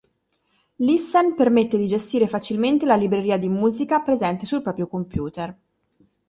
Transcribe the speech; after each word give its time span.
Listen 0.77 1.35
permette 1.35 1.77
di 1.77 1.85
gestire 1.85 2.25
facilmente 2.25 2.87
la 2.87 2.95
libreria 2.95 3.37
di 3.37 3.49
musica 3.49 3.99
presente 4.01 4.47
sul 4.47 4.63
proprio 4.63 4.87
computer. 4.87 5.55